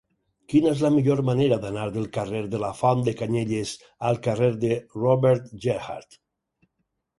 Quina 0.51 0.69
és 0.75 0.79
la 0.85 0.89
millor 0.95 1.19
manera 1.27 1.59
d'anar 1.65 1.83
del 1.97 2.07
carrer 2.15 2.41
de 2.55 2.63
la 2.65 2.71
Font 2.81 3.05
de 3.09 3.15
Canyelles 3.21 3.75
al 4.11 4.19
carrer 4.31 4.51
de 4.67 4.73
Robert 4.99 5.55
Gerhard? 5.69 6.21